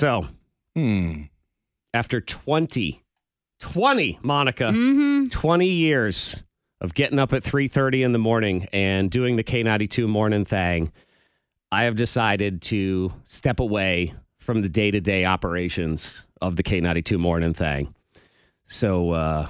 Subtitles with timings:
[0.00, 0.26] So,
[0.74, 1.24] Hmm.
[1.92, 3.02] after 20,
[3.58, 5.28] 20, Monica, Mm-hmm.
[5.28, 6.42] 20 years
[6.80, 10.90] of getting up at 3.30 in the morning and doing the K92 morning thing,
[11.70, 17.94] I have decided to step away from the day-to-day operations of the K92 morning thing.
[18.64, 19.48] So, uh,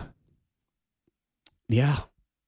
[1.68, 1.98] yeah,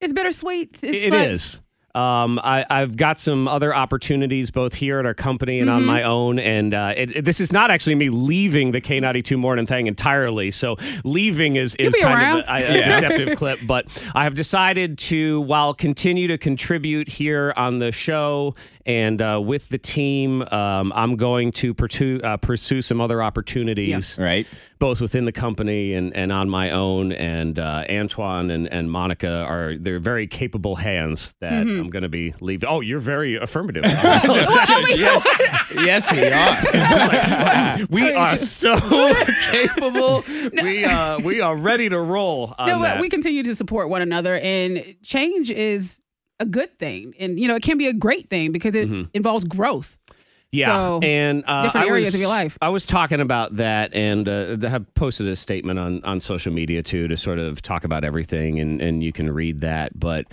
[0.01, 0.83] It's bittersweet.
[0.83, 1.61] It's it like, is.
[1.95, 5.77] Um, I, I've got some other opportunities both here at our company and Mm-hmm.
[5.81, 6.39] on my own.
[6.39, 10.51] And uh, it, it- this is not actually me leaving the K92 morning thing entirely.
[10.51, 12.41] So leaving is, is kind around.
[12.41, 13.59] of a, a deceptive clip.
[13.67, 18.55] But I have decided to, while continue to contribute here on the show
[18.87, 24.17] and uh, with the team, um, I'm going to pursue, uh, pursue some other opportunities
[24.19, 24.47] Right.
[24.79, 27.13] both within the company and, and on my own.
[27.13, 31.81] And uh, Antoine and, and Monica are they're very capable hands that Mm-hmm.
[31.81, 32.69] I'm going to be leaving.
[32.69, 33.85] Oh, you're very affirmative.
[33.87, 35.27] yes,
[35.75, 37.87] yes, we are.
[37.91, 38.77] we are so
[39.51, 40.25] capable.
[40.53, 42.55] We uh, we are ready to roll.
[42.59, 43.01] On No, but that.
[43.01, 46.01] we continue to support one another, and change is
[46.43, 49.09] a good thing, and you know it can be a great thing because it Mm-hmm.
[49.15, 49.97] involves growth.
[50.55, 52.59] Yeah, So, and uh, different I areas was, of your life.
[52.61, 56.53] I was talking about that, and uh, I have posted a statement on on social
[56.53, 59.99] media too to sort of talk about everything, and and you can read that.
[59.99, 60.27] But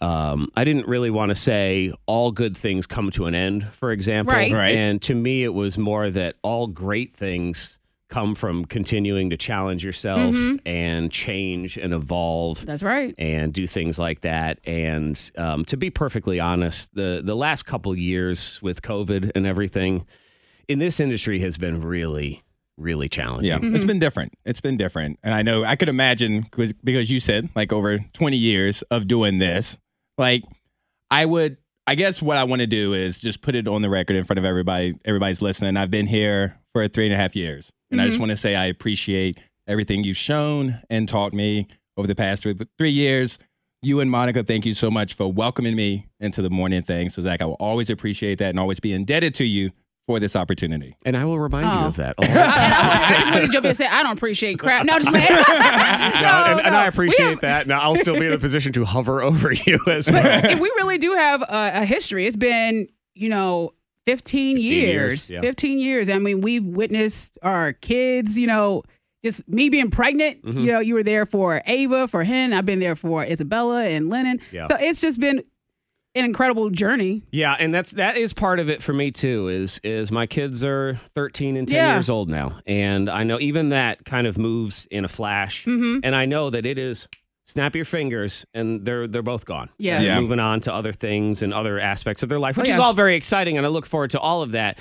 [0.00, 3.90] um, I didn't really want to say all good things come to an end, for
[3.90, 4.32] example.
[4.34, 4.52] Right.
[4.52, 4.76] Right.
[4.76, 7.76] And to me, it was more that all great things
[8.10, 10.56] come from continuing to challenge yourself Mm-hmm.
[10.66, 13.14] and change and evolve That's right.
[13.18, 14.60] and do things like that.
[14.64, 20.06] And um, to be perfectly honest, the the last couple years with COVID and everything
[20.68, 22.42] in this industry has been really,
[22.76, 23.50] really challenging.
[23.62, 24.34] Yeah, it's been different.
[24.44, 27.98] It's been different, and I know I could imagine because because you said like over
[28.12, 29.78] twenty years of doing this.
[30.18, 30.42] Like,
[31.10, 31.56] I would.
[31.86, 34.24] I guess what I want to do is just put it on the record in
[34.24, 34.94] front of everybody.
[35.04, 35.76] Everybody's listening.
[35.76, 38.22] I've been here for three and a half years, and I just mm-hmm.
[38.22, 42.58] want to say I appreciate everything you've shown and taught me over the past three,
[42.76, 43.38] three years.
[43.82, 47.08] You and Monica, thank you so much for welcoming me into the morning thing.
[47.10, 49.70] So Zach, I will always appreciate that and always be indebted to you
[50.06, 50.96] for this opportunity.
[51.04, 51.86] And I will remind you Oh.
[51.86, 52.42] of that all the time.
[52.44, 54.84] I just want to jump in and say I don't appreciate crap.
[54.84, 55.06] No, just.
[55.12, 56.76] No, no, and, and.
[56.76, 57.66] I appreciate have- that.
[57.66, 60.26] Now I'll still be in a position to hover over you as well.
[60.26, 62.26] and we really do have a, a history.
[62.26, 63.72] It's been, you know,
[64.06, 65.28] 15 years.
[65.28, 65.40] years, yeah.
[65.40, 66.08] 15 years.
[66.08, 68.82] I mean, we've witnessed our kids, you know,
[69.24, 70.42] just me being pregnant.
[70.44, 70.58] Mm-hmm.
[70.60, 72.52] You know, you were there for Ava, for Hen.
[72.52, 74.40] I've been there for Isabella and Lennon.
[74.52, 74.66] Yeah.
[74.68, 75.42] So it's just been
[76.16, 77.22] an incredible journey.
[77.32, 79.48] Yeah, and that's that is part of it for me too.
[79.48, 81.94] Is is my kids are thirteen and ten Yeah.
[81.94, 86.00] years old now, and I know even that kind of moves in a flash, Mm-hmm.
[86.04, 87.08] and I know that it is
[87.44, 89.68] snap your fingers and they're they're both gone.
[89.78, 90.00] Yeah.
[90.00, 90.20] Yeah.
[90.20, 92.92] moving on to other things and other aspects of their life, which Oh, is all
[92.94, 94.78] very exciting, and I look forward to all of that.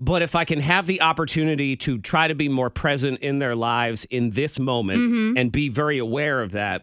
[0.00, 3.54] But if I can have the opportunity to try to be more present in their
[3.54, 5.38] lives in this moment Mm-hmm.
[5.38, 6.82] and be very aware of that,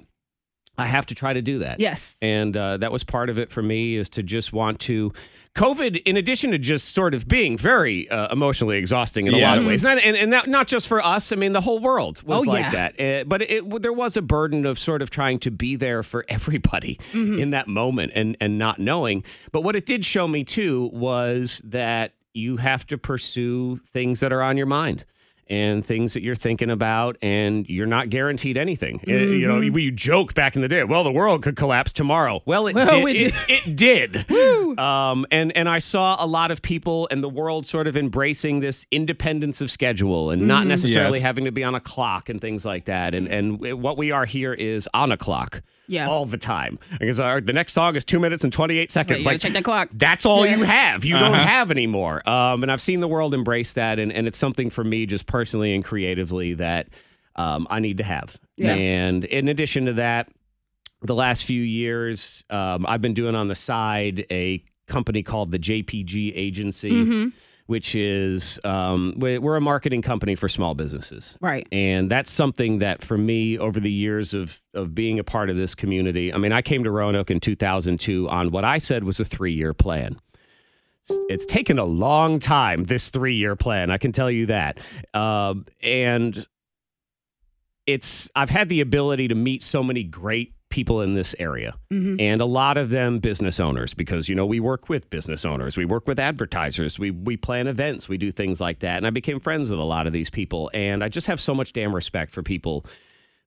[0.80, 2.16] I have to try to do that Yes.
[2.22, 5.14] and uh, that was part of it for me is to just want to
[5.56, 9.58] covid in addition to just sort of being very uh, emotionally exhausting in a lot
[9.58, 12.22] of ways and, and, and that, not just for us i mean the whole world
[12.24, 12.90] was Oh, like yeah.
[12.96, 16.04] that Uh, but it, there was a burden of sort of trying to be there
[16.04, 17.40] for everybody Mm-hmm.
[17.40, 21.62] in that moment and, and not knowing but what it did show me too was
[21.66, 25.04] that you have to pursue things that are on your mind
[25.50, 29.02] and things that you're thinking about, and you're not guaranteed anything.
[29.08, 29.74] Uh, You know, Mm-hmm.
[29.74, 32.42] we you joke back in the day, well, the world could collapse tomorrow.
[32.46, 33.04] Well, it Well, did.
[33.04, 34.30] we it, it did.
[34.80, 38.60] um, and and I saw a lot of people and the world sort of embracing
[38.60, 41.24] this independence of schedule and not necessarily Yes.
[41.24, 43.16] having to be on a clock and things like that.
[43.16, 45.62] And and what we are here is on a clock.
[45.90, 46.08] Yeah.
[46.08, 46.80] all the time.
[47.00, 49.20] Because our, the next song is two minutes and twenty eight seconds.
[49.20, 49.90] you gotta check that clock.
[49.92, 50.56] That's all Yeah.
[50.56, 51.04] you have.
[51.04, 52.28] You don't have anymore.
[52.30, 55.26] Um, and I've seen the world embrace that, and, and it's something for me, just
[55.26, 56.88] personally and creatively, that
[57.36, 58.40] um, I need to have.
[58.56, 58.74] Yeah.
[58.74, 60.30] And in addition to that,
[61.02, 65.60] the last few years, um, I've been doing on the side a company called the
[65.60, 67.28] JPG Agency, Mm-hmm.
[67.70, 71.38] Which is um, we- we're a marketing company for small businesses.
[71.40, 71.68] Right.
[71.72, 75.56] And that's something that for me over the years of of being a part of
[75.56, 76.34] this community.
[76.34, 79.76] I mean, I came to Roanoke in 2002 on what I said was a 3-year
[79.76, 80.14] plan.
[81.04, 84.80] It's- It's taken a long time this 3-year plan, I can tell you that.
[85.14, 86.48] Um, and
[87.86, 91.74] it's I've had the ability to meet so many great people in this area.
[91.92, 92.18] Mm-hmm.
[92.20, 95.76] And a lot of them business owners because you know we work with business owners.
[95.78, 97.00] We work with advertisers.
[97.00, 98.08] We we plan events.
[98.08, 98.98] We do things like that.
[98.98, 100.70] And I became friends with a lot of these people.
[100.74, 102.86] And I just have so much damn respect for people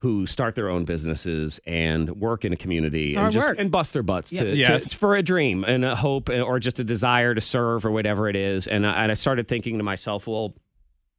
[0.00, 3.56] who start their own businesses and work in a community and just work.
[3.56, 4.44] and bust their butts Yep.
[4.44, 4.88] to, Yes.
[4.88, 8.28] to- for a dream and a hope or just a desire to serve or whatever
[8.28, 8.66] it is.
[8.66, 10.56] And I, and I started thinking to myself well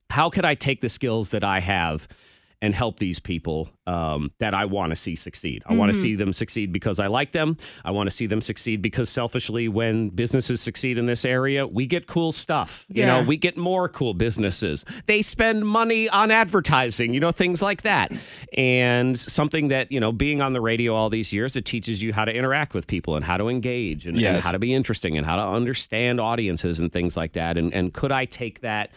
[0.09, 2.09] how could I take the skills that I have
[2.63, 5.61] and help these people um, that I want to see succeed?
[5.65, 7.57] I want to see them succeed because I like them.
[7.83, 11.85] I want to see them succeed because selfishly, when businesses succeed in this area, we
[11.85, 12.85] get cool stuff.
[12.87, 14.85] You know, we get more cool businesses.
[15.07, 18.13] They spend money on advertising, you know, things like that.
[18.57, 22.13] And something that, you know, being on the radio all these years, it teaches you
[22.13, 25.17] how to interact with people and how to engage and, and how to be interesting
[25.17, 27.57] and how to understand audiences and things like that.
[27.57, 28.91] And and could I take that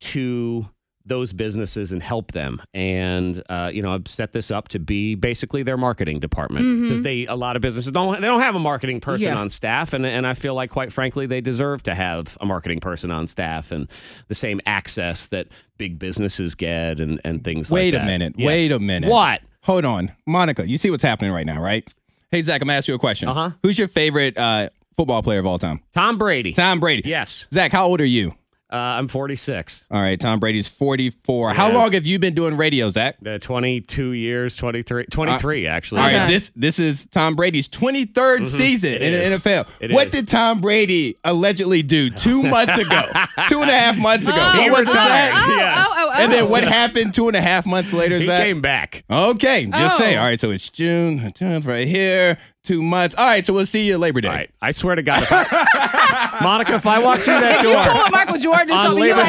[0.00, 0.66] to
[1.04, 5.14] those businesses and help them and uh, you know i've set this up to be
[5.14, 8.58] basically their marketing department because they a lot of businesses don't they don't have a
[8.60, 9.38] marketing person Yeah.
[9.38, 12.80] on staff and, and i feel like quite frankly they deserve to have a marketing
[12.80, 13.88] person on staff and
[14.28, 18.06] the same access that big businesses get and, and things like that Wait like a
[18.06, 18.34] minute.
[18.36, 18.46] Yes.
[18.46, 19.10] Wait a minute.
[19.10, 20.12] what Hold on.
[20.26, 21.88] Monica, you see what's happening right now, right?
[22.32, 23.28] Hey, Zach, I'm going to ask you a question.
[23.28, 23.50] Uh-huh.
[23.62, 25.80] Who's your favorite uh, football player of all time?
[25.94, 27.02] tom brady Tom Brady.
[27.08, 28.34] yes Zach, how old are you?
[28.72, 31.52] Uh, i'm 46 All right, Tom Brady's 44.
[31.54, 33.16] How long have you been doing radio, Zach?
[33.26, 36.26] uh, 22 years 23 23 actually All right, Okay.
[36.32, 39.42] this this is Tom Brady's 23rd season It in is.
[39.42, 39.66] the NFL.
[39.80, 40.12] It what is.
[40.14, 43.02] did Tom Brady allegedly do two months ago?
[43.48, 44.38] two and a half months ago.
[44.54, 44.92] Oh, He was retired.
[44.92, 45.32] Zach?
[45.36, 45.86] Oh, Yes.
[45.88, 46.22] oh, oh, oh.
[46.22, 48.42] And then what happened two and a half months later, he Zach?
[48.42, 49.98] came back Okay, just Oh.
[49.98, 50.16] say.
[50.16, 52.38] All right, so it's June 10th right here.
[52.64, 53.16] Two months.
[53.18, 54.28] All right, so we'll see you at Labor Day.
[54.28, 54.50] All right.
[54.62, 58.06] I swear to God, if I, Monica, if I walk through that You pull door
[58.06, 59.26] a Michael Jordan on Labor like,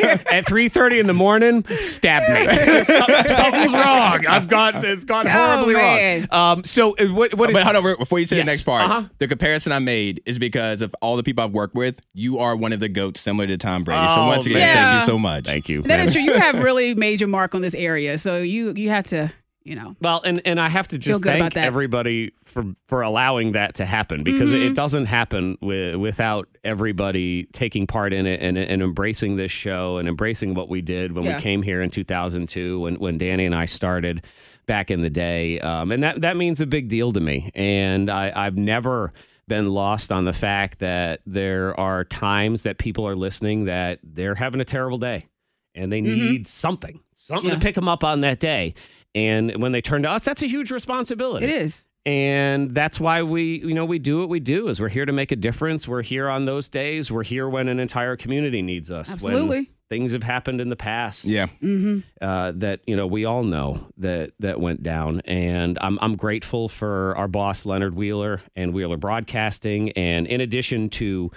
[0.00, 2.44] Day at three thirty in the morning, stab me.
[2.54, 2.88] Just
[3.36, 4.24] something's wrong.
[4.26, 6.28] I've got it's gone horribly man.
[6.30, 6.58] wrong.
[6.58, 6.64] Um.
[6.64, 7.34] So uh, what?
[7.34, 7.54] What is?
[7.54, 8.44] But hold on, before you say Yes.
[8.46, 9.08] the next part, Uh-huh.
[9.18, 12.00] the comparison I made is because of all the people I've worked with.
[12.14, 14.06] You are one of the goats, similar to Tom Brady.
[14.06, 14.76] so Oh, once again, man.
[14.76, 15.46] thank you so much.
[15.46, 15.82] Thank you.
[15.82, 16.06] that man.
[16.06, 16.22] is true.
[16.22, 19.32] You have really made your mark on this area, so you you have to,
[19.68, 19.94] you know.
[20.00, 24.22] Well, and and I have to just thank everybody for for allowing that to happen
[24.24, 24.72] because Mm-hmm.
[24.72, 29.98] it doesn't happen with, without everybody taking part in it and, and embracing this show
[29.98, 31.36] and embracing what we did when Yeah.
[31.36, 34.24] we came here in 2002 when when Danny and I started
[34.66, 37.50] back in the day, um, and that that means a big deal to me.
[37.54, 39.12] And I, I've never
[39.48, 44.34] been lost on the fact that there are times that people are listening that they're
[44.34, 45.26] having a terrible day
[45.74, 47.54] and they need something, something Yeah.
[47.54, 48.74] to pick them up on that day.
[49.14, 51.46] And when they turn to us, that's a huge responsibility.
[51.46, 51.88] It is.
[52.06, 55.12] And that's why we, you know, we do what we do is we're here to
[55.12, 55.86] make a difference.
[55.86, 57.10] We're here on those days.
[57.10, 59.08] We're here when an entire community needs us.
[59.08, 59.70] When Absolutely.
[59.90, 61.48] things have happened in the past Yeah.
[61.62, 61.98] Mm-hmm.
[62.22, 66.70] uh, that you know we all know that that went down, and I'm I'm grateful
[66.70, 71.30] for our boss Leonard Wheeler and Wheeler Broadcasting, and in addition to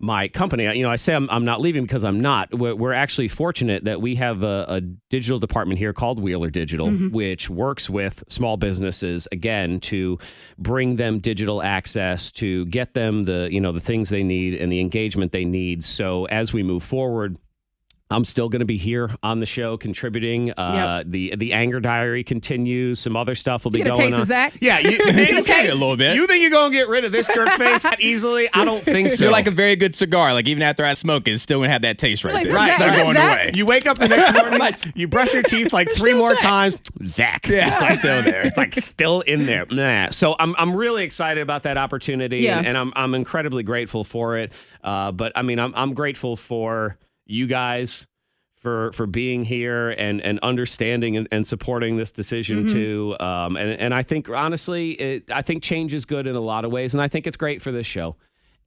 [0.00, 2.54] my company, you know, I say I'm, I'm not leaving because I'm not.
[2.54, 6.86] We're, we're actually fortunate that we have a, a digital department here called Wheeler Digital,
[6.86, 7.08] mm-hmm.
[7.08, 10.18] which works with small businesses again to
[10.56, 14.70] bring them digital access, to get them the you know the things they need and
[14.70, 15.82] the engagement they need.
[15.82, 17.36] So as we move forward.
[18.10, 20.50] I'm still going to be here on the show contributing.
[20.52, 23.00] Uh, The the anger diary continues.
[23.00, 24.20] Some other stuff will You be going taste on.
[24.22, 24.54] of Zach?
[24.62, 25.50] Yeah, you, get a you- taste?
[25.50, 26.14] A little bit.
[26.16, 28.48] You think you're going to get rid of this jerk face that easily?
[28.54, 29.24] I don't think so.
[29.24, 30.32] You're like a very good cigar.
[30.32, 32.54] Like even after I smoke it, it's still gonna have that taste right Like, there.
[32.54, 32.70] Right.
[32.70, 33.42] It's not going Zach?
[33.42, 33.52] away.
[33.54, 36.42] you wake up the next morning, you brush your teeth like three more Zach.
[36.42, 36.80] times.
[37.08, 38.46] Zach, Yeah, It's like still there.
[38.46, 39.66] It's like still in there.
[39.70, 40.10] Nah.
[40.10, 42.56] So I'm I'm really excited about that opportunity, Yeah.
[42.58, 44.52] and, and I'm I'm incredibly grateful for it.
[44.82, 46.96] Uh, but I mean, I'm I'm grateful for
[47.28, 48.06] you guys
[48.56, 52.74] for for being here and and understanding and, and supporting this decision Mm-hmm.
[52.74, 53.16] too.
[53.20, 56.64] Um, and and I think honestly, it, I think change is good in a lot
[56.64, 58.16] of ways, and I think it's great for this show.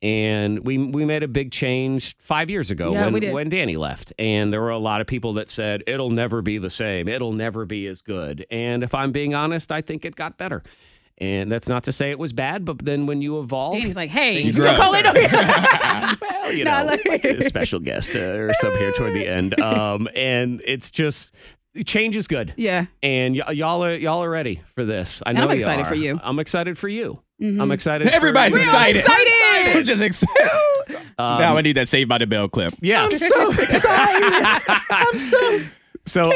[0.04, 4.14] And we we made a big change five years ago Yeah, when when Danny left,
[4.18, 7.34] and there were a lot of people that said it'll never be the same, it'll
[7.34, 8.46] never be as good.
[8.50, 10.64] And if I'm being honest, I think it got better.
[11.22, 14.10] And that's not to say it was bad, but then when you evolve, he's like,
[14.10, 15.06] hey, you Things gonna call it?
[15.06, 19.56] well, you know, like- like a special guest uh, or some here toward the end.
[19.62, 21.32] Um, and it's just
[21.86, 22.54] change is good.
[22.58, 22.88] yeah.
[23.04, 25.22] And y- y'all are y'all are ready for this.
[25.26, 25.90] I know I'm you excited are.
[25.90, 26.20] for you.
[26.24, 27.22] I'm excited for you.
[27.40, 28.08] I'm excited.
[28.10, 28.98] for- Everybody's We're all excited.
[28.98, 29.78] excited.
[29.78, 30.52] I'm just excited.
[31.20, 32.74] Um, now I need that Saved by the Bell clip.
[32.82, 33.04] Yeah.
[33.04, 34.82] I'm so excited.
[34.90, 35.62] I'm so
[36.08, 36.32] So,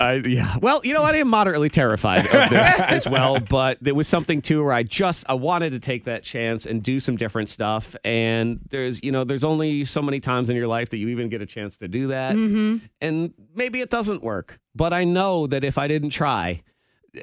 [0.00, 0.56] uh, yeah.
[0.62, 1.14] Well, you know, what?
[1.14, 4.82] I am moderately terrified of this as well, but there was something too where I
[4.82, 7.94] just I wanted to take that chance and do some different stuff.
[8.04, 11.28] And there's, you know, there's only so many times in your life that you even
[11.28, 12.78] get a chance to do that, Mm-hmm.
[13.00, 14.58] and maybe it doesn't work.
[14.74, 16.62] But I know that if I didn't try.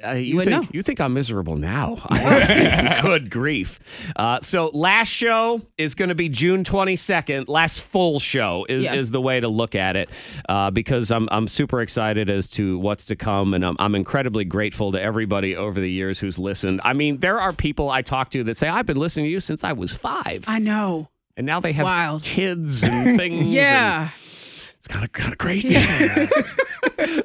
[0.06, 0.78] Uh, you, wouldn't think know.
[0.78, 1.96] you think I'm miserable now?
[3.02, 3.80] Good grief!
[4.18, 7.48] Uh, so last show is going to be June 22nd.
[7.48, 8.96] Last full show is, Yeah.
[8.96, 10.10] is the way to look at it
[10.50, 14.44] uh, because I'm I'm super excited as to what's to come, and I'm I'm incredibly
[14.44, 16.82] grateful to everybody over the years who's listened.
[16.84, 19.40] I mean, there are people I talk to that say I've been listening to you
[19.40, 21.08] since I was five, I know.
[21.38, 22.24] and now they have Wild.
[22.24, 23.46] kids and things.
[23.54, 24.10] Yeah.
[24.78, 25.78] it's kind of kind of crazy.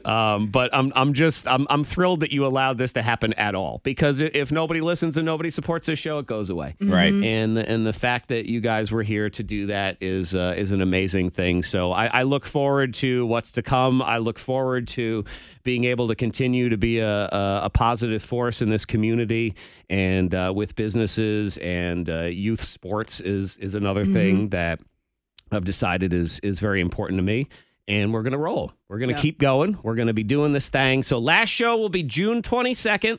[0.05, 3.55] um, but I'm I'm just I'm I'm thrilled that you allowed this to happen at
[3.55, 6.75] all because if nobody listens and nobody supports this show, it goes away.
[6.81, 7.13] Right.
[7.13, 10.73] And and the fact that you guys were here to do that is uh, is
[10.73, 11.63] an amazing thing.
[11.63, 14.03] So I, I look forward to what's to come.
[14.03, 15.25] I look forward to
[15.63, 19.55] being able to continue to be a, a, a positive force in this community
[19.89, 24.81] and uh, with businesses and uh, youth sports is is another thing that
[25.51, 27.49] I've decided is is very important to me.
[27.89, 28.73] And we're gonna roll.
[28.89, 29.19] We're gonna Yeah.
[29.19, 29.77] keep going.
[29.83, 31.03] We're gonna be doing this thing.
[31.03, 33.19] So last show will be June twenty second.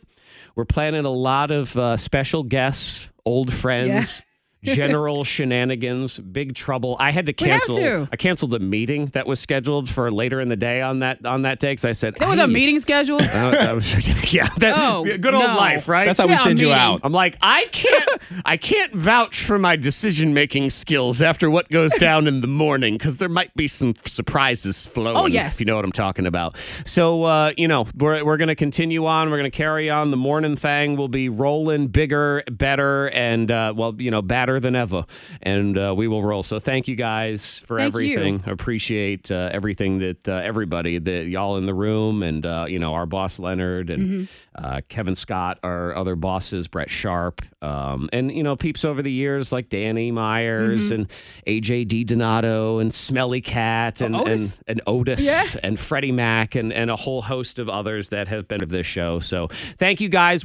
[0.56, 4.22] We're planning a lot of uh, special guests, old friends.
[4.64, 5.24] General
[5.64, 6.96] shenanigans, big trouble.
[7.00, 7.76] I had to We have cancel.
[7.78, 8.10] to.
[8.12, 11.42] I canceled a meeting that was scheduled for later in the day on that on
[11.44, 13.22] that day because I said There was a meeting scheduled.
[13.22, 15.56] Uh, that was- yeah, that, Oh, good old no.
[15.58, 16.06] life, right?
[16.06, 17.02] That's how we Yeah, send you out.
[17.04, 21.94] I'm like, I can't, I can't vouch for my decision making skills after what goes
[21.96, 25.18] down in the morning because there might be some surprises flowing.
[25.18, 25.56] Oh, yes.
[25.56, 26.56] if you know what I'm talking about.
[26.86, 29.30] So, uh, you know, we're we're gonna continue on.
[29.30, 30.12] We're gonna carry on.
[30.12, 34.22] The morning thing will be rolling bigger, better, and uh, well, you know,
[34.54, 35.06] badder than ever.
[35.42, 36.44] And uh, we will roll.
[36.44, 38.44] So, thank you guys for Thank everything.
[38.46, 42.80] I appreciate uh, everything that uh, everybody, that y'all in the room, and uh, you
[42.80, 44.26] know, our boss Leonard and Mm-hmm.
[44.66, 49.12] uh, Kevin Scott, our other bosses, Brett Sharp, um, and you know, peeps over the
[49.12, 50.94] years like Danny Myers Mm-hmm.
[50.94, 51.10] and
[51.48, 54.58] AJ D Donato and Smelly Cat and Otis.
[54.68, 55.44] and, and Otis Yeah.
[55.64, 58.86] and Freddie Mac and and a whole host of others that have been of this
[58.88, 59.20] show.
[59.20, 60.42] So thank you guys.